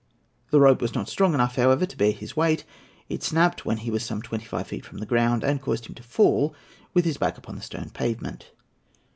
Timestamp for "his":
2.11-2.35, 7.05-7.17